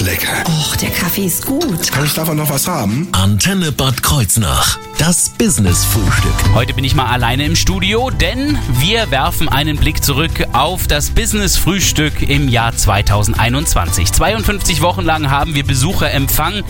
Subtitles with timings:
[0.00, 0.44] ist lecker.
[0.46, 1.90] Och, der Kaffee ist gut.
[1.92, 3.08] Kann ich davon noch was haben?
[3.12, 4.78] Antenne Bad Kreuznach.
[4.98, 6.34] Das Business-Frühstück.
[6.54, 11.10] Heute bin ich mal alleine im Studio, denn wir werfen einen Blick zurück auf das
[11.10, 14.12] Business-Frühstück im Jahr 2021.
[14.12, 16.64] 52 Wochen lang haben wir Besucher empfangen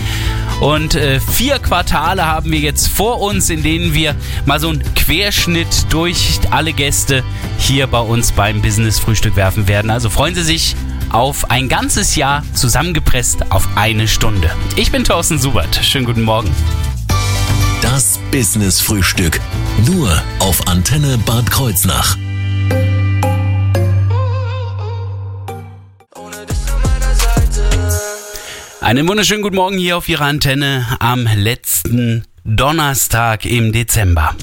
[0.61, 4.15] und äh, vier Quartale haben wir jetzt vor uns, in denen wir
[4.47, 7.25] mal so einen Querschnitt durch alle Gäste
[7.59, 9.91] hier bei uns beim Business-Frühstück werfen werden.
[9.91, 10.77] Also freuen Sie sich
[11.11, 14.51] auf ein ganzes Jahr zusammengepresst auf eine Stunde.
[14.77, 15.81] Ich bin Thorsten Subert.
[15.83, 16.51] Schönen guten Morgen.
[17.83, 19.41] Das Business-Frühstück.
[19.87, 22.17] Nur auf Antenne Bad Kreuznach.
[28.81, 34.35] Einen wunderschönen guten Morgen hier auf Ihrer Antenne am letzten Donnerstag im Dezember.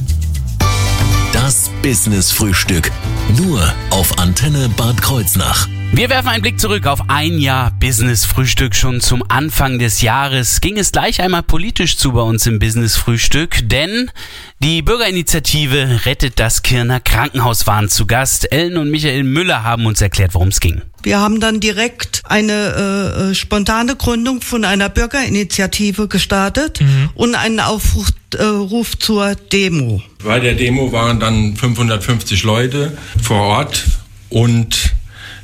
[1.33, 2.91] Das Business-Frühstück.
[3.37, 5.67] Nur auf Antenne Bad Kreuznach.
[5.93, 8.75] Wir werfen einen Blick zurück auf ein Jahr Business-Frühstück.
[8.75, 13.67] Schon zum Anfang des Jahres ging es gleich einmal politisch zu bei uns im Business-Frühstück,
[13.69, 14.11] denn
[14.59, 18.51] die Bürgerinitiative Rettet das Kirner Krankenhaus waren zu Gast.
[18.51, 20.81] Ellen und Michael Müller haben uns erklärt, worum es ging.
[21.03, 27.09] Wir haben dann direkt eine äh, spontane Gründung von einer Bürgerinitiative gestartet mhm.
[27.15, 30.03] und einen Aufruf äh, Ruf zur Demo.
[30.23, 33.85] Bei der Demo waren dann 550 Leute vor Ort
[34.29, 34.96] und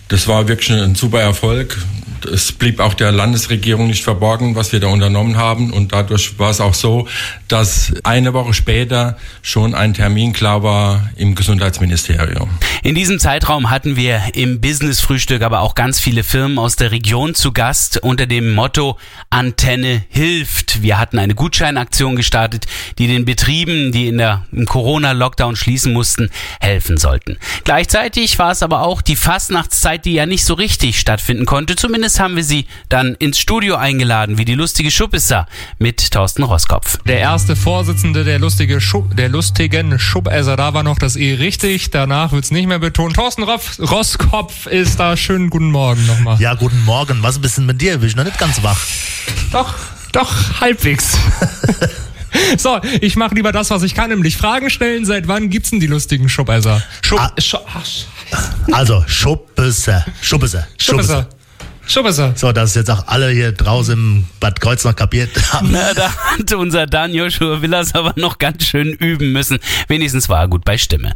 [0.07, 1.77] das war wirklich ein super Erfolg.
[2.31, 5.73] Es blieb auch der Landesregierung nicht verborgen, was wir da unternommen haben.
[5.73, 7.07] Und dadurch war es auch so,
[7.53, 12.49] dass eine Woche später schon ein Termin klar war im Gesundheitsministerium.
[12.81, 17.35] In diesem Zeitraum hatten wir im Business-Frühstück aber auch ganz viele Firmen aus der Region
[17.35, 18.97] zu Gast unter dem Motto
[19.29, 20.81] Antenne hilft.
[20.81, 22.65] Wir hatten eine Gutscheinaktion gestartet,
[22.97, 27.37] die den Betrieben, die in der, Corona-Lockdown schließen mussten, helfen sollten.
[27.65, 31.75] Gleichzeitig war es aber auch die Fastnachtszeit, die ja nicht so richtig stattfinden konnte.
[31.75, 36.97] Zumindest haben wir sie dann ins Studio eingeladen, wie die lustige Schubesser mit Thorsten Roskopf.
[37.05, 41.91] Der erste Vorsitzende der, lustige Schub, der lustigen Schubesser, da war noch das E richtig,
[41.91, 43.15] danach wird es nicht mehr betont.
[43.17, 45.17] Thorsten Roff, Roskopf ist da.
[45.17, 46.39] Schönen guten Morgen nochmal.
[46.39, 47.21] Ja, guten Morgen.
[47.21, 47.97] Was ist ein bisschen mit dir?
[47.97, 48.79] Bin ich noch nicht ganz wach?
[49.51, 49.75] Doch,
[50.13, 51.17] doch, halbwegs.
[52.57, 55.05] So, ich mache lieber das, was ich kann, nämlich Fragen stellen.
[55.05, 56.81] Seit wann gibt's denn die lustigen Schubesser?
[57.03, 57.63] Schub, ah, Schub,
[58.71, 60.03] also, Schubesser.
[60.19, 60.67] Schubesser.
[60.79, 61.27] Schubesser.
[61.85, 62.33] Schon besser.
[62.35, 65.69] So, dass jetzt auch alle hier draußen im Bad Kreuznach kapiert haben.
[65.71, 69.59] Na, da hat unser Dan Joshua Villas aber noch ganz schön üben müssen.
[69.87, 71.13] Wenigstens war er gut bei Stimme.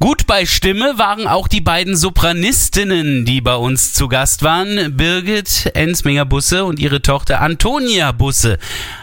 [0.00, 4.96] Gut bei Stimme waren auch die beiden Sopranistinnen, die bei uns zu Gast waren.
[4.96, 8.58] Birgit Ensminger Busse und ihre Tochter Antonia Busse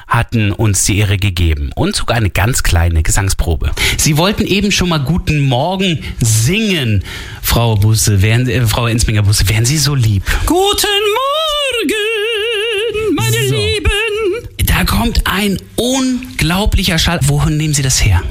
[0.07, 3.71] hatten uns die Ehre gegeben und sogar eine ganz kleine Gesangsprobe.
[3.97, 7.03] Sie wollten eben schon mal Guten Morgen singen.
[7.41, 10.23] Frau Busse, wären, äh, Frau Ensminger Busse, wären Sie so lieb?
[10.45, 10.87] Guten
[11.83, 13.55] Morgen, meine so.
[13.55, 13.89] Lieben.
[14.65, 17.19] Da kommt ein unglaublicher Schall.
[17.23, 18.21] Wohin nehmen Sie das her?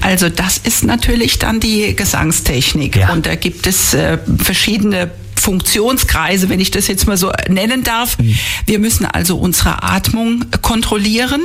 [0.00, 2.96] Also das ist natürlich dann die Gesangstechnik.
[2.96, 3.12] Ja.
[3.12, 5.10] Und da gibt es äh, verschiedene
[5.42, 8.18] Funktionskreise, wenn ich das jetzt mal so nennen darf.
[8.18, 8.38] Mhm.
[8.66, 11.42] Wir müssen also unsere Atmung kontrollieren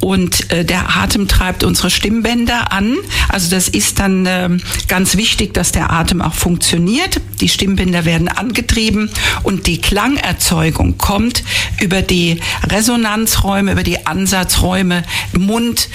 [0.00, 2.96] und äh, der Atem treibt unsere Stimmbänder an.
[3.28, 4.48] Also das ist dann äh,
[4.88, 7.20] ganz wichtig, dass der Atem auch funktioniert.
[7.40, 9.10] Die Stimmbänder werden angetrieben
[9.42, 11.44] und die Klangerzeugung kommt
[11.80, 15.04] über die Resonanzräume, über die Ansatzräume,
[15.36, 15.88] Mund,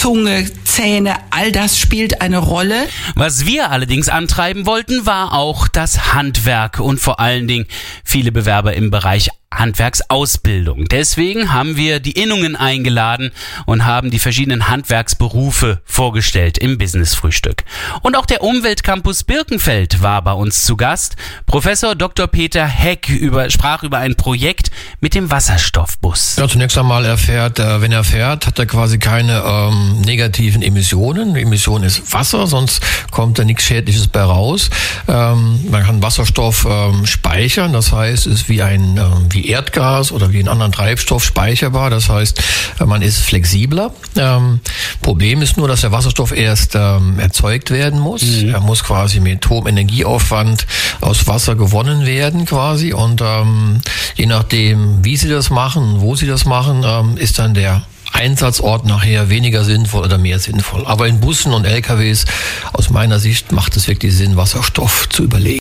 [0.00, 2.88] Zunge, Zähne, all das spielt eine Rolle.
[3.16, 7.66] Was wir allerdings antreiben wollten, war auch das Handwerk und vor allen Dingen
[8.02, 10.86] viele Bewerber im Bereich Handwerksausbildung.
[10.86, 13.32] Deswegen haben wir die Innungen eingeladen
[13.66, 17.64] und haben die verschiedenen Handwerksberufe vorgestellt im Business-Frühstück.
[18.02, 21.16] Und auch der Umweltcampus Birkenfeld war bei uns zu Gast.
[21.46, 22.28] Professor Dr.
[22.28, 26.36] Peter Heck über, sprach über ein Projekt mit dem Wasserstoffbus.
[26.36, 30.62] Ja, zunächst einmal er fährt, äh, wenn er fährt, hat er quasi keine ähm, negativen
[30.62, 31.34] Emissionen.
[31.34, 34.70] Die Emission ist Wasser, sonst kommt da nichts Schädliches bei raus.
[35.08, 39.48] Ähm, man kann Wasserstoff ähm, speichern, das heißt, es ist wie ein ähm, wie wie
[39.48, 41.90] Erdgas oder wie einen anderen Treibstoff speicherbar.
[41.90, 42.42] Das heißt,
[42.84, 43.92] man ist flexibler.
[44.16, 44.60] Ähm,
[45.00, 48.22] Problem ist nur, dass der Wasserstoff erst ähm, erzeugt werden muss.
[48.22, 48.50] Mhm.
[48.50, 50.66] Er muss quasi mit hohem Energieaufwand
[51.00, 52.92] aus Wasser gewonnen werden quasi.
[52.92, 53.80] Und ähm,
[54.14, 57.82] je nachdem, wie sie das machen, wo sie das machen, ähm, ist dann der
[58.12, 60.84] Einsatzort nachher weniger sinnvoll oder mehr sinnvoll.
[60.84, 62.24] Aber in Bussen und LKWs
[62.72, 65.59] aus meiner Sicht macht es wirklich Sinn, Wasserstoff zu überlegen.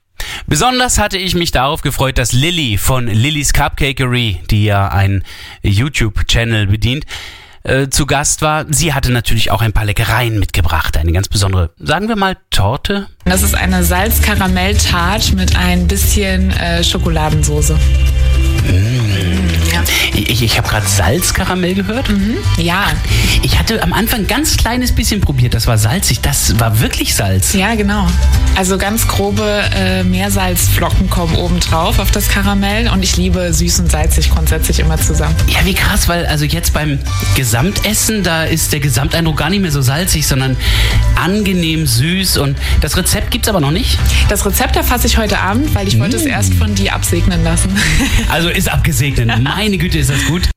[0.50, 5.24] Besonders hatte ich mich darauf gefreut, dass Lilly von Lillys Cupcakery, die ja ein
[5.62, 7.06] YouTube-Channel bedient,
[7.62, 8.66] äh, zu Gast war.
[8.68, 10.98] Sie hatte natürlich auch ein paar Leckereien mitgebracht.
[10.98, 13.06] Eine ganz besondere, sagen wir mal, Torte.
[13.25, 17.78] Das ist eine Salz-Karamell-Tart mit ein bisschen äh, Schokoladensoße.
[19.72, 19.84] Ja.
[20.30, 22.08] Ich, ich habe gerade Salzkaramell gehört.
[22.10, 22.36] Mhm.
[22.58, 22.86] Ja.
[23.42, 25.56] Ich hatte am Anfang ein ganz kleines bisschen probiert.
[25.56, 26.22] Das war salzig.
[26.22, 27.54] Das war wirklich Salz.
[27.54, 28.06] Ja, genau.
[28.56, 29.44] Also ganz grobe
[29.76, 34.80] äh, Meersalzflocken kommen oben drauf auf das Karamell und ich liebe süß und salzig grundsätzlich
[34.80, 35.36] immer zusammen.
[35.48, 37.00] Ja, wie krass, weil also jetzt beim
[37.36, 40.56] Gesamtessen, da ist der Gesamteindruck gar nicht mehr so salzig, sondern
[41.16, 43.98] angenehm süß und das Rezept gibt's aber noch nicht.
[44.30, 47.76] Das Rezept erfasse ich heute Abend, weil ich wollte es erst von dir absegnen lassen.
[48.30, 49.31] Also ist abgesegnet.
[49.42, 50.50] Meine Güte, ist das gut.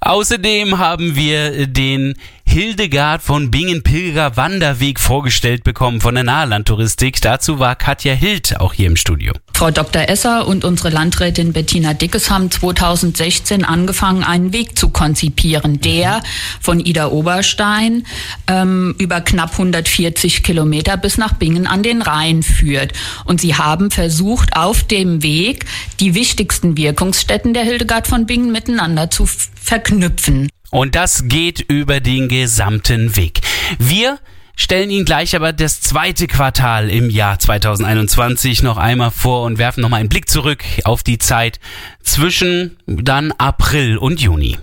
[0.00, 2.14] Außerdem haben wir den
[2.46, 7.20] Hildegard von Bingen Pilger Wanderweg vorgestellt bekommen von der Nahlandtouristik.
[7.20, 9.32] Dazu war Katja Hild auch hier im Studio.
[9.56, 10.08] Frau Dr.
[10.08, 16.24] Esser und unsere Landrätin Bettina Dickes haben 2016 angefangen, einen Weg zu konzipieren, der
[16.60, 18.04] von Ida Oberstein
[18.48, 22.94] ähm, über knapp 140 Kilometer bis nach Bingen an den Rhein führt.
[23.26, 25.66] Und sie haben versucht, auf dem Weg
[26.00, 29.24] die wichtigsten Wirkungsstätten der Hildegard von Bingen miteinander zu
[29.54, 30.48] verknüpfen.
[30.72, 33.40] Und das geht über den gesamten Weg.
[33.78, 34.18] Wir
[34.56, 39.80] stellen Ihnen gleich aber das zweite Quartal im Jahr 2021 noch einmal vor und werfen
[39.80, 41.60] noch mal einen Blick zurück auf die Zeit
[42.02, 44.56] zwischen dann April und Juni.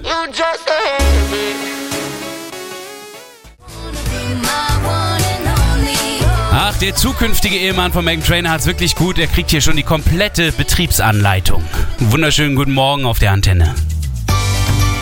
[6.53, 9.17] Ach, der zukünftige Ehemann von Megan Trainer hat's wirklich gut.
[9.17, 11.63] Er kriegt hier schon die komplette Betriebsanleitung.
[11.99, 13.73] Wunderschönen guten Morgen auf der Antenne.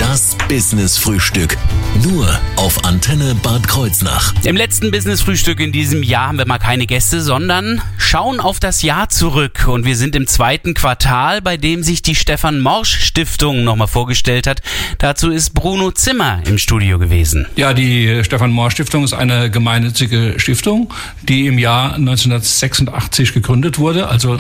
[0.10, 1.56] Das Business Frühstück.
[2.02, 4.34] Nur auf Antenne Bad Kreuznach.
[4.44, 8.60] Im letzten Business Frühstück in diesem Jahr haben wir mal keine Gäste, sondern schauen auf
[8.60, 9.68] das Jahr zurück.
[9.68, 14.48] Und wir sind im zweiten Quartal, bei dem sich die Stefan Morsch Stiftung nochmal vorgestellt
[14.48, 14.64] hat.
[14.98, 17.46] Dazu ist Bruno Zimmer im Studio gewesen.
[17.56, 20.92] Ja, die Stefan Morsch Stiftung ist eine gemeinnützige Stiftung,
[21.22, 24.08] die im Jahr 1986 gegründet wurde.
[24.08, 24.40] Also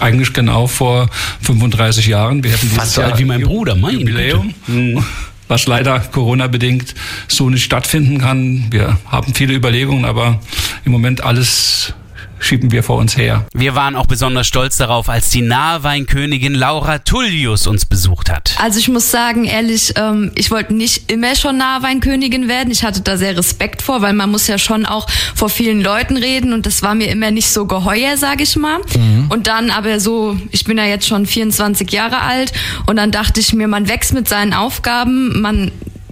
[0.00, 1.08] eigentlich genau vor
[1.42, 2.42] 35 Jahren.
[2.42, 4.54] Wir hätten dieses Fast so alt wie mein Bruder, mein Jubiläum.
[5.48, 6.94] Was leider Corona-bedingt
[7.26, 8.66] so nicht stattfinden kann.
[8.70, 10.40] Wir haben viele Überlegungen, aber
[10.84, 11.92] im Moment alles
[12.40, 13.46] schieben wir vor uns her.
[13.52, 18.54] Wir waren auch besonders stolz darauf, als die Nahweinkönigin Laura Tullius uns besucht hat.
[18.60, 22.70] Also ich muss sagen, ehrlich, ähm, ich wollte nicht immer schon Nahweinkönigin werden.
[22.70, 26.16] Ich hatte da sehr Respekt vor, weil man muss ja schon auch vor vielen Leuten
[26.16, 28.78] reden und das war mir immer nicht so geheuer, sage ich mal.
[28.96, 29.26] Mhm.
[29.28, 32.52] Und dann aber so, ich bin ja jetzt schon 24 Jahre alt
[32.86, 35.70] und dann dachte ich mir, man wächst mit seinen Aufgaben, man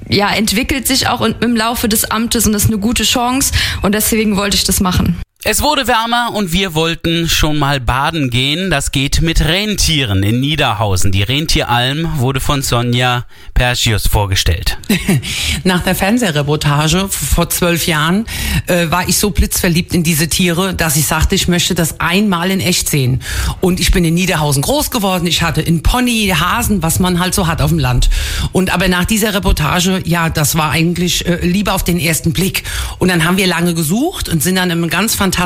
[0.09, 3.53] ja, entwickelt sich auch im Laufe des Amtes und das ist eine gute Chance
[3.83, 5.21] und deswegen wollte ich das machen.
[5.51, 8.69] Es wurde wärmer und wir wollten schon mal baden gehen.
[8.69, 11.11] Das geht mit Rentieren in Niederhausen.
[11.11, 13.25] Die Rentieralm wurde von Sonja
[13.55, 14.77] Persius vorgestellt.
[15.65, 18.27] Nach der Fernsehreportage vor zwölf Jahren
[18.67, 22.51] äh, war ich so blitzverliebt in diese Tiere, dass ich sagte, ich möchte das einmal
[22.51, 23.23] in echt sehen.
[23.63, 25.27] Und ich bin in Niederhausen groß geworden.
[25.27, 28.11] Ich hatte in Pony, Hasen, was man halt so hat auf dem Land.
[28.53, 32.65] Und aber nach dieser Reportage, ja, das war eigentlich äh, Liebe auf den ersten Blick.
[32.99, 35.38] Und dann haben wir lange gesucht und sind dann im ganz fantastischen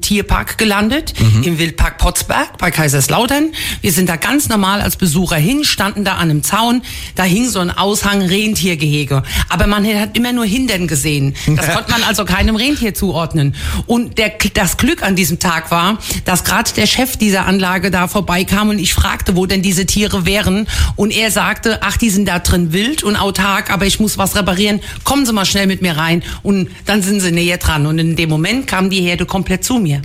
[0.00, 1.14] Tierpark gelandet,
[1.44, 3.52] im Wildpark Potsberg bei Kaiserslautern.
[3.80, 6.82] Wir sind da ganz normal als Besucher hin, standen da an einem Zaun,
[7.16, 9.22] da hing so ein Aushang Rentiergehege.
[9.48, 11.34] Aber man hat immer nur Hindern gesehen.
[11.56, 13.54] Das konnte man also keinem Rentier zuordnen.
[13.86, 18.08] Und der, das Glück an diesem Tag war, dass gerade der Chef dieser Anlage da
[18.08, 20.66] vorbeikam und ich fragte, wo denn diese Tiere wären.
[20.96, 24.36] Und er sagte, ach, die sind da drin wild und autark, aber ich muss was
[24.36, 24.80] reparieren.
[25.04, 26.22] Kommen Sie mal schnell mit mir rein.
[26.42, 27.86] Und dann sind sie näher dran.
[27.86, 30.02] Und in dem Moment kam die Herde komplett zu mir.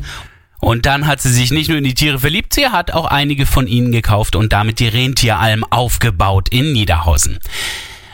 [0.59, 3.45] Und dann hat sie sich nicht nur in die Tiere verliebt, sie hat auch einige
[3.45, 7.39] von ihnen gekauft und damit die Rentieralm aufgebaut in Niederhausen.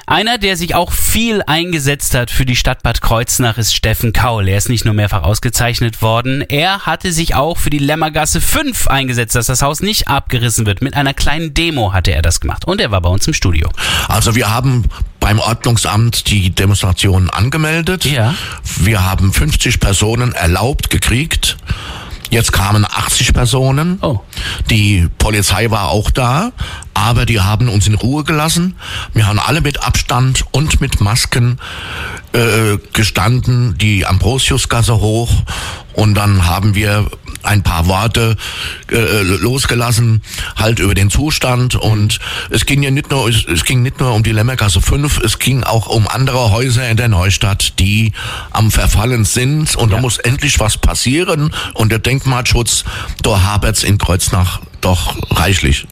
[0.07, 4.49] Einer, der sich auch viel eingesetzt hat für die Stadt Bad Kreuznach, ist Steffen Kaul.
[4.49, 8.87] Er ist nicht nur mehrfach ausgezeichnet worden, er hatte sich auch für die Lämmergasse 5
[8.87, 10.81] eingesetzt, dass das Haus nicht abgerissen wird.
[10.81, 13.69] Mit einer kleinen Demo hatte er das gemacht und er war bei uns im Studio.
[14.09, 14.89] Also wir haben
[15.21, 18.03] beim Ordnungsamt die Demonstration angemeldet.
[18.03, 18.35] Ja.
[18.79, 21.55] Wir haben 50 Personen erlaubt gekriegt.
[22.31, 23.99] Jetzt kamen 80 Personen.
[24.01, 24.19] Oh.
[24.69, 26.53] Die Polizei war auch da,
[26.93, 28.75] aber die haben uns in Ruhe gelassen.
[29.13, 31.59] Wir haben alle mit Abstand und mit Masken
[32.31, 35.29] äh, gestanden, die Ambrosiusgasse hoch.
[35.93, 37.05] Und dann haben wir
[37.43, 38.35] ein paar Worte
[38.91, 40.21] äh, losgelassen,
[40.55, 41.75] halt über den Zustand.
[41.75, 42.19] Und
[42.49, 45.39] es ging ja nicht nur, es, es ging nicht nur um die Lämmergasse 5, es
[45.39, 48.13] ging auch um andere Häuser in der Neustadt, die
[48.51, 49.75] am Verfallen sind.
[49.75, 51.53] Und da muss endlich was passieren.
[51.73, 52.83] Und der Denkmalschutz,
[53.21, 55.85] da habert's in Kreuznach doch reichlich.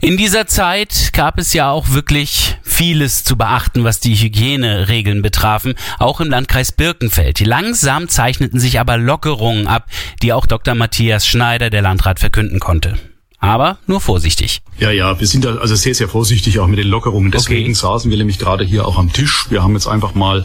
[0.00, 5.74] In dieser Zeit gab es ja auch wirklich vieles zu beachten, was die Hygieneregeln betrafen,
[5.98, 7.40] auch im Landkreis Birkenfeld.
[7.40, 9.86] Langsam zeichneten sich aber Lockerungen ab,
[10.22, 10.74] die auch Dr.
[10.74, 12.98] Matthias Schneider, der Landrat, verkünden konnte.
[13.46, 14.60] Aber nur vorsichtig.
[14.78, 17.30] Ja, ja, wir sind da also sehr, sehr vorsichtig auch mit den Lockerungen.
[17.30, 17.74] Deswegen okay.
[17.74, 19.46] saßen wir nämlich gerade hier auch am Tisch.
[19.48, 20.44] Wir haben jetzt einfach mal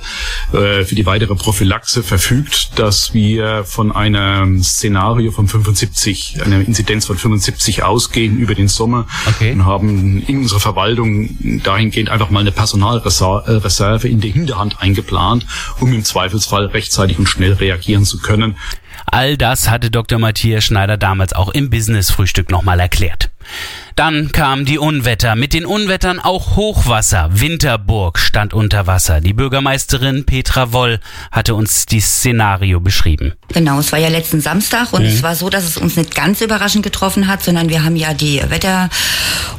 [0.53, 7.05] äh, für die weitere Prophylaxe verfügt, dass wir von einem Szenario von 75, einer Inzidenz
[7.05, 9.51] von 75 ausgehen über den Sommer okay.
[9.51, 15.45] und haben in unserer Verwaltung dahingehend einfach mal eine Personalreserve in der Hinterhand eingeplant,
[15.81, 18.55] um im Zweifelsfall rechtzeitig und schnell reagieren zu können.
[19.05, 20.19] All das hatte Dr.
[20.19, 23.29] Matthias Schneider damals auch im Business-Frühstück nochmal erklärt.
[23.95, 25.35] Dann kamen die Unwetter.
[25.35, 27.29] Mit den Unwettern auch Hochwasser.
[27.33, 29.19] Winterburg stand unter Wasser.
[29.21, 30.99] Die Bürgermeisterin Petra Woll
[31.31, 33.33] hatte uns die Szenario beschrieben.
[33.49, 35.07] Genau, es war ja letzten Samstag und mhm.
[35.09, 38.13] es war so, dass es uns nicht ganz überraschend getroffen hat, sondern wir haben ja
[38.13, 38.89] die Wetter-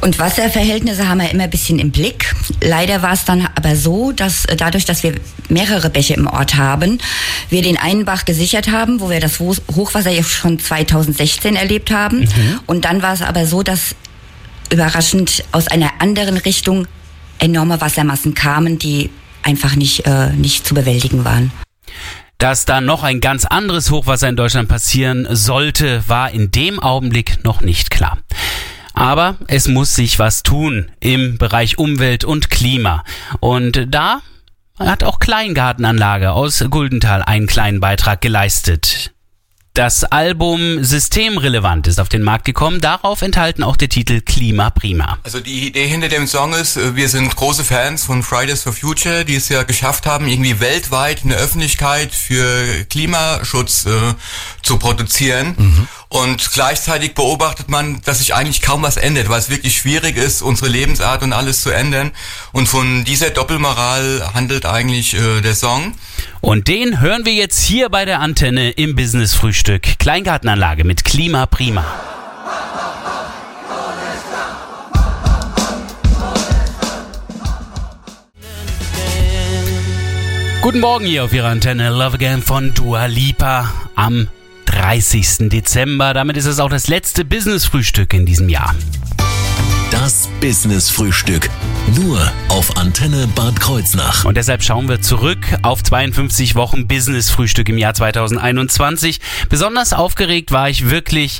[0.03, 2.35] und Wasserverhältnisse haben wir immer ein bisschen im Blick.
[2.61, 5.15] Leider war es dann aber so, dass äh, dadurch, dass wir
[5.47, 6.97] mehrere Bäche im Ort haben,
[7.49, 12.19] wir den einen Bach gesichert haben, wo wir das Hochwasser ja schon 2016 erlebt haben.
[12.19, 12.59] Mhm.
[12.65, 13.95] Und dann war es aber so, dass
[14.71, 16.85] überraschend aus einer anderen Richtung
[17.39, 19.09] enorme Wassermassen kamen, die
[19.41, 21.51] einfach nicht, äh, nicht zu bewältigen waren.
[22.39, 27.43] Dass da noch ein ganz anderes Hochwasser in Deutschland passieren sollte, war in dem Augenblick
[27.45, 28.17] noch nicht klar.
[28.93, 33.03] Aber es muss sich was tun im Bereich Umwelt und Klima.
[33.39, 34.21] Und da
[34.79, 39.13] hat auch Kleingartenanlage aus Guldenthal einen kleinen Beitrag geleistet.
[39.75, 45.17] Das Album systemrelevant ist auf den Markt gekommen, darauf enthalten auch der Titel Klima Prima.
[45.23, 49.25] Also die Idee hinter dem Song ist, wir sind große Fans von Fridays for Future,
[49.25, 53.89] die es ja geschafft haben, irgendwie weltweit eine Öffentlichkeit für Klimaschutz äh,
[54.61, 55.55] zu produzieren.
[55.57, 55.87] Mhm.
[56.13, 60.43] Und gleichzeitig beobachtet man, dass sich eigentlich kaum was ändert, weil es wirklich schwierig ist,
[60.43, 62.11] unsere Lebensart und alles zu ändern.
[62.51, 65.95] Und von dieser Doppelmoral handelt eigentlich äh, der Song.
[66.39, 69.97] Und den hören wir jetzt hier bei der Antenne im Business Frühstück.
[69.97, 71.83] Kleingartenanlage mit Klima Prima.
[80.61, 84.27] Guten Morgen hier auf Ihrer Antenne Love Again von Dua Lipa am
[84.83, 85.47] 30.
[85.47, 86.13] Dezember.
[86.13, 88.75] Damit ist es auch das letzte Business-Frühstück in diesem Jahr.
[89.91, 91.49] Das Business-Frühstück.
[91.95, 94.25] Nur auf Antenne Bad Kreuznach.
[94.25, 99.21] Und deshalb schauen wir zurück auf 52 Wochen Business-Frühstück im Jahr 2021.
[99.47, 101.39] Besonders aufgeregt war ich wirklich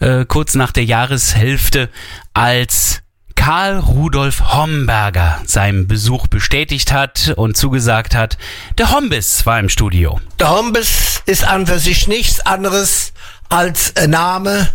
[0.00, 1.88] äh, kurz nach der Jahreshälfte,
[2.34, 3.01] als
[3.34, 8.38] Karl Rudolf Homberger seinen Besuch bestätigt hat und zugesagt hat.
[8.78, 10.20] Der Hombis war im Studio.
[10.38, 13.12] Der Hombis ist an für sich nichts anderes
[13.48, 14.68] als ein Name,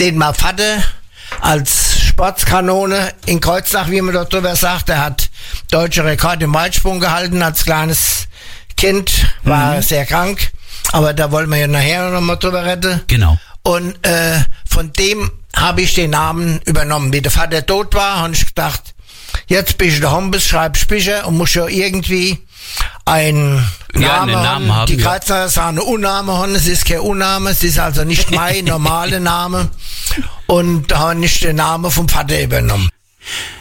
[0.00, 0.82] den man Vater
[1.40, 5.30] als Sportskanone in Kreuznach, wie man dort drüber sagt, er hat
[5.70, 8.28] deutsche Rekord im Weitsprung gehalten als kleines
[8.76, 9.82] Kind, war mhm.
[9.82, 10.52] sehr krank,
[10.92, 13.00] aber da wollen wir ja nachher noch mal drüber reden.
[13.06, 13.38] Genau.
[13.62, 17.12] Und äh, von dem habe ich den Namen übernommen.
[17.12, 18.94] Wie der Vater tot war, habe ich gedacht,
[19.48, 22.38] jetzt bin ich der Hombes, schreib Spicher und muss ja irgendwie
[23.04, 24.86] ein ja, Name, Namen haben.
[24.86, 25.48] Die Kreuzer ja.
[25.48, 29.70] sagen Unname haben, es ist kein Unname, es ist also nicht mein normaler Name.
[30.46, 32.88] Und da habe ich den Namen vom Vater übernommen.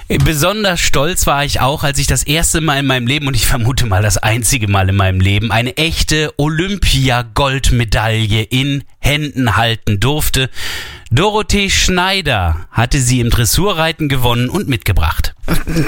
[0.07, 3.47] Besonders stolz war ich auch, als ich das erste Mal in meinem Leben und ich
[3.47, 10.49] vermute mal das einzige Mal in meinem Leben eine echte Olympia-Goldmedaille in Händen halten durfte.
[11.11, 15.35] Dorothee Schneider hatte sie im Dressurreiten gewonnen und mitgebracht.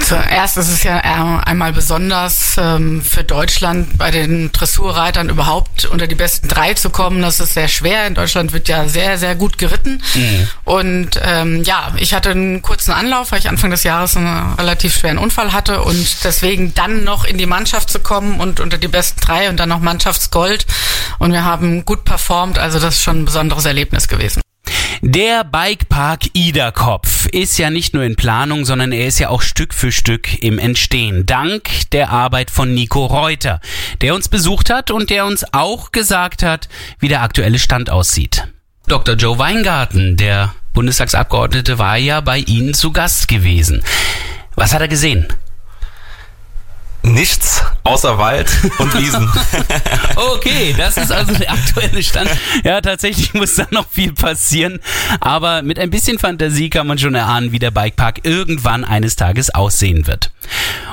[0.01, 6.13] Zuerst ist es ja einmal besonders ähm, für Deutschland bei den Dressurreitern überhaupt unter die
[6.13, 7.23] besten drei zu kommen.
[7.23, 8.05] Das ist sehr schwer.
[8.05, 10.03] In Deutschland wird ja sehr, sehr gut geritten.
[10.13, 10.47] Mhm.
[10.63, 14.95] Und ähm, ja, ich hatte einen kurzen Anlauf, weil ich Anfang des Jahres einen relativ
[14.95, 18.87] schweren Unfall hatte und deswegen dann noch in die Mannschaft zu kommen und unter die
[18.87, 20.67] besten drei und dann noch Mannschaftsgold.
[21.17, 22.59] Und wir haben gut performt.
[22.59, 24.41] Also das schon ein besonderes Erlebnis gewesen.
[25.01, 29.73] Der Bikepark Iderkopf ist ja nicht nur in Planung, sondern er ist ja auch Stück
[29.73, 31.25] für Stück im Entstehen.
[31.25, 33.61] Dank der Arbeit von Nico Reuter,
[34.01, 36.67] der uns besucht hat und der uns auch gesagt hat,
[36.99, 38.47] wie der aktuelle Stand aussieht.
[38.87, 39.15] Dr.
[39.15, 43.83] Joe Weingarten, der Bundestagsabgeordnete, war ja bei Ihnen zu Gast gewesen.
[44.55, 45.27] Was hat er gesehen?
[47.03, 49.29] Nichts außer Wald und Wiesen.
[50.15, 52.29] okay, das ist also der aktuelle Stand.
[52.63, 54.79] Ja, tatsächlich muss da noch viel passieren.
[55.21, 59.53] Aber mit ein bisschen Fantasie kann man schon erahnen, wie der Bikepark irgendwann eines Tages
[59.53, 60.31] aussehen wird.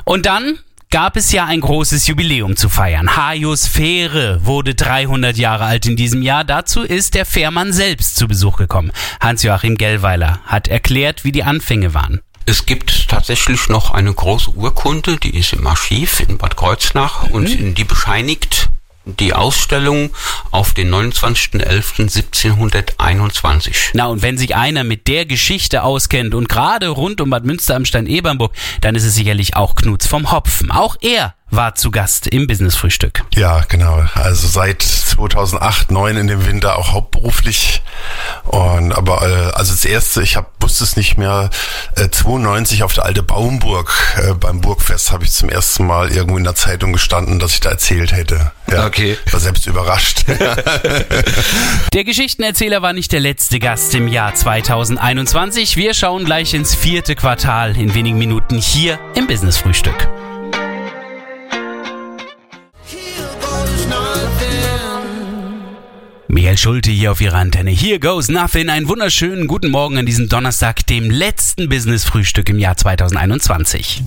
[0.05, 0.59] Und dann
[0.95, 3.17] gab es ja ein großes Jubiläum zu feiern.
[3.17, 6.45] Hajos Fähre wurde 300 Jahre alt in diesem Jahr.
[6.45, 8.93] Dazu ist der Fährmann selbst zu Besuch gekommen.
[9.21, 12.21] Hans-Joachim Gellweiler hat erklärt, wie die Anfänge waren.
[12.47, 17.35] Es gibt tatsächlich noch eine große Urkunde, die ist im Archiv in Bad Kreuznach mhm.
[17.35, 18.69] und die bescheinigt
[19.07, 20.11] die Ausstellung
[20.51, 23.91] auf den 29.11.1721.
[23.93, 27.77] Na, und wenn sich einer mit der Geschichte auskennt und gerade rund um Bad Münster
[27.77, 30.71] am Stein-Ebernburg, dann ist es sicherlich auch Knuts vom Hopfen.
[30.71, 33.23] Auch er war zu Gast im Business-Frühstück.
[33.35, 34.03] Ja, genau.
[34.15, 37.83] Also seit 2008, 2009 in dem Winter auch hauptberuflich.
[38.45, 41.51] Und aber äh, also das erste, ich hab, wusste es nicht mehr,
[41.97, 46.37] äh, 92 auf der alte Baumburg äh, beim Burgfest habe ich zum ersten Mal irgendwo
[46.37, 48.53] in der Zeitung gestanden, dass ich da erzählt hätte.
[48.71, 49.17] Ja, okay.
[49.31, 50.25] War selbst überrascht.
[51.93, 55.77] Der Geschichtenerzähler war nicht der letzte Gast im Jahr 2021.
[55.77, 60.09] Wir schauen gleich ins vierte Quartal in wenigen Minuten hier im Business-Frühstück.
[66.35, 67.71] Michael Schulte hier auf Ihrer Antenne.
[67.71, 68.69] Here goes nothing.
[68.69, 74.03] Einen wunderschönen guten Morgen an diesem Donnerstag, dem letzten Business-Frühstück im Jahr 2021.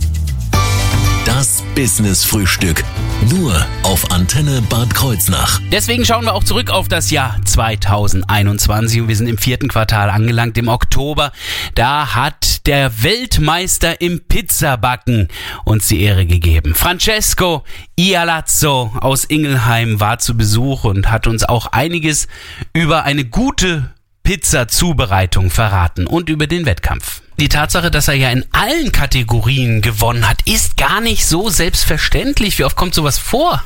[1.24, 2.84] Das Business Frühstück.
[3.26, 5.60] Nur auf Antenne Bad Kreuznach.
[5.72, 10.10] Deswegen schauen wir auch zurück auf das Jahr 2021 und wir sind im vierten Quartal
[10.10, 11.32] angelangt, im Oktober.
[11.76, 15.28] Da hat der Weltmeister im Pizzabacken
[15.66, 16.76] uns die Ehre gegeben.
[16.76, 17.64] Francesco
[17.96, 22.28] Ialazzo aus Ingelheim war zu Besuch und hat uns auch einiges
[22.74, 23.92] über eine gute
[24.24, 27.22] Pizza-Zubereitung verraten und über den Wettkampf.
[27.40, 32.58] Die Tatsache, dass er ja in allen Kategorien gewonnen hat, ist gar nicht so selbstverständlich.
[32.58, 33.64] Wie oft kommt sowas vor?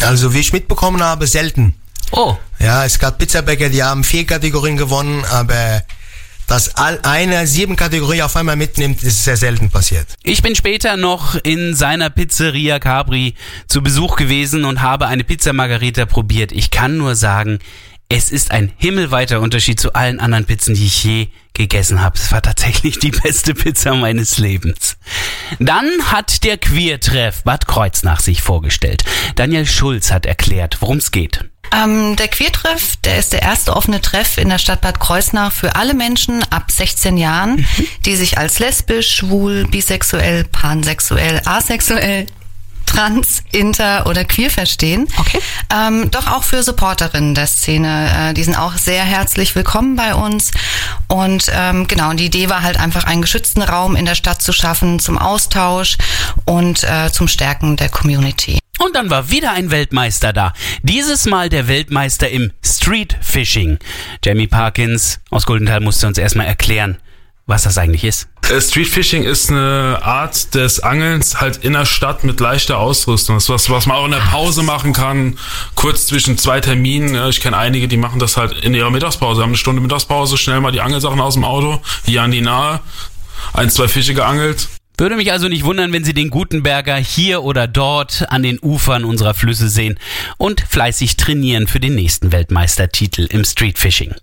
[0.00, 1.74] Also wie ich mitbekommen habe, selten.
[2.10, 2.36] Oh.
[2.58, 5.82] Ja, es gab Pizzabäcker, die haben vier Kategorien gewonnen, aber
[6.46, 10.06] dass all eine sieben Kategorien auf einmal mitnimmt, ist sehr selten passiert.
[10.22, 13.34] Ich bin später noch in seiner Pizzeria Capri
[13.66, 16.52] zu Besuch gewesen und habe eine Pizza Margarita probiert.
[16.52, 17.58] Ich kann nur sagen,
[18.08, 22.16] es ist ein himmelweiter Unterschied zu allen anderen Pizzen, die ich je gegessen habe.
[22.16, 24.96] Es war tatsächlich die beste Pizza meines Lebens.
[25.58, 29.04] Dann hat der Queertreff Bad Kreuznach sich vorgestellt.
[29.36, 31.44] Daniel Schulz hat erklärt, worum es geht.
[31.72, 35.74] Ähm, der Queertreff, der ist der erste offene Treff in der Stadt Bad Kreuznach für
[35.76, 37.66] alle Menschen ab 16 Jahren,
[38.04, 42.26] die sich als lesbisch, schwul, bisexuell, pansexuell, asexuell,
[42.94, 45.08] trans, inter oder queer verstehen.
[45.18, 45.40] Okay.
[45.74, 48.30] Ähm, doch auch für Supporterinnen der Szene.
[48.30, 50.52] Äh, die sind auch sehr herzlich willkommen bei uns.
[51.08, 54.42] Und ähm, genau, und die Idee war halt einfach einen geschützten Raum in der Stadt
[54.42, 55.98] zu schaffen zum Austausch
[56.44, 58.58] und äh, zum Stärken der Community.
[58.78, 60.52] Und dann war wieder ein Weltmeister da.
[60.82, 63.78] Dieses Mal der Weltmeister im Street Fishing.
[64.24, 66.98] Jamie Parkins aus Goldenthal musste uns erstmal erklären,
[67.46, 68.28] was das eigentlich ist.
[68.50, 73.36] Äh, Street Fishing ist eine Art des Angelns halt in der Stadt mit leichter Ausrüstung.
[73.36, 75.38] Das ist was, was man auch in der Pause machen kann,
[75.74, 77.28] kurz zwischen zwei Terminen.
[77.28, 80.60] Ich kenne einige, die machen das halt in ihrer Mittagspause, haben eine Stunde Mittagspause, schnell
[80.60, 82.80] mal die Angelsachen aus dem Auto, hier an die nahe,
[83.52, 84.68] ein, zwei Fische geangelt.
[84.96, 89.04] Würde mich also nicht wundern, wenn Sie den Gutenberger hier oder dort an den Ufern
[89.04, 89.98] unserer Flüsse sehen
[90.38, 94.14] und fleißig trainieren für den nächsten Weltmeistertitel im Street Fishing.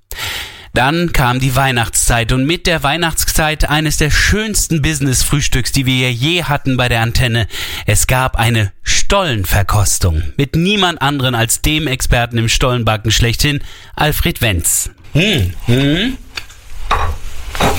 [0.73, 6.43] Dann kam die Weihnachtszeit und mit der Weihnachtszeit eines der schönsten Business-Frühstücks, die wir je
[6.43, 7.47] hatten bei der Antenne.
[7.85, 13.61] Es gab eine Stollenverkostung mit niemand anderen als dem Experten im Stollenbacken schlechthin,
[13.95, 14.89] Alfred Wenz.
[15.13, 16.17] Hm, hm.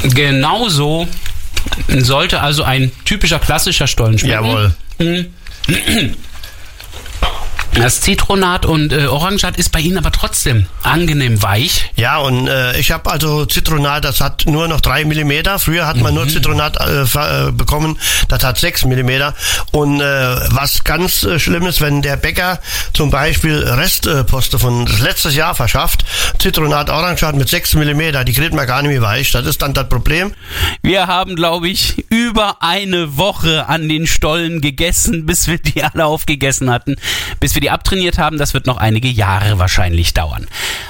[0.02, 1.08] Genauso
[1.88, 4.44] sollte also ein typischer klassischer Stollen schmecken.
[4.44, 4.74] Jawohl.
[4.98, 5.26] Hm.
[7.74, 11.90] Das Zitronat und äh, Orangat ist bei Ihnen aber trotzdem angenehm weich.
[11.96, 15.58] Ja, und äh, ich habe also Zitronat, das hat nur noch drei Millimeter.
[15.58, 19.34] Früher hat man nur Zitronat äh, äh, bekommen, das hat sechs Millimeter.
[19.72, 22.60] Und äh, was ganz äh, schlimm ist, wenn der Bäcker
[22.92, 26.04] zum Beispiel Restposte von letztes Jahr verschafft,
[26.38, 29.32] Zitronat Orangat mit sechs Millimeter, die kriegt man gar nicht mehr weich.
[29.32, 30.34] Das ist dann das Problem.
[30.82, 36.04] Wir haben, glaube ich, über eine Woche an den Stollen gegessen, bis wir die alle
[36.04, 36.96] aufgegessen hatten.
[37.40, 40.46] Bis wir die abtrainiert haben, das wird noch einige Jahre wahrscheinlich dauern.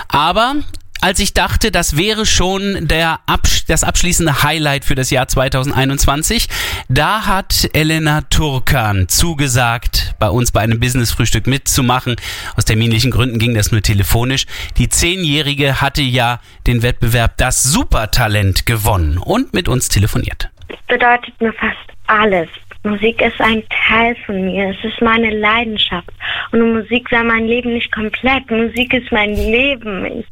[0.09, 0.57] Aber
[1.03, 6.49] als ich dachte, das wäre schon der Absch das abschließende Highlight für das Jahr 2021,
[6.89, 12.15] da hat Elena Turkan zugesagt, bei uns bei einem Business-Frühstück mitzumachen.
[12.57, 14.47] Aus terminlichen Gründen ging das nur telefonisch.
[14.79, 20.51] Die Zehnjährige hatte ja den Wettbewerb Das Supertalent gewonnen und mit uns telefoniert.
[20.69, 22.49] Es bedeutet mir fast alles.
[22.85, 24.71] Musik ist ein Teil von mir.
[24.71, 26.11] Es ist meine Leidenschaft.
[26.51, 28.51] Und Musik sei mein Leben nicht komplett.
[28.51, 30.05] Musik ist mein Leben.
[30.07, 30.27] Ich,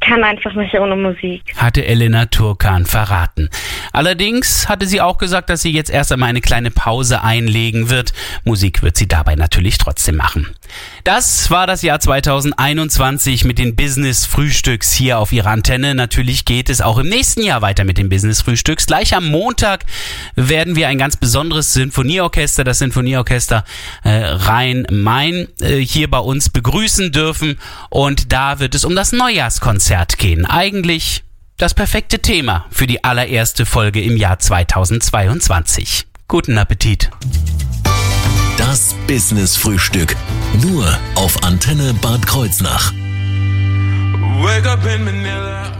[0.00, 1.42] kann einfach nicht ohne Musik.
[1.56, 3.50] hatte Elena Turkan verraten.
[3.92, 8.12] Allerdings hatte sie auch gesagt, dass sie jetzt erst einmal eine kleine Pause einlegen wird.
[8.44, 10.48] Musik wird sie dabei natürlich trotzdem machen.
[11.04, 15.94] Das war das Jahr 2021 mit den Business Frühstücks hier auf ihrer Antenne.
[15.94, 18.86] Natürlich geht es auch im nächsten Jahr weiter mit den Business Frühstücks.
[18.86, 19.84] Gleich am Montag
[20.34, 23.64] werden wir ein ganz besonderes Sinfonieorchester, das Sinfonieorchester
[24.04, 27.58] äh, Rhein-Main, äh, hier bei uns begrüßen dürfen.
[27.90, 30.46] Und da wird es um das Neujahrskonzert gehen.
[30.46, 31.24] Eigentlich
[31.56, 36.06] das perfekte Thema für die allererste Folge im Jahr 2022.
[36.28, 37.10] Guten Appetit.
[38.56, 40.14] Das Business Frühstück.
[40.62, 42.92] Nur auf Antenne Bad Kreuznach.
[44.42, 45.79] Wake up in Manila.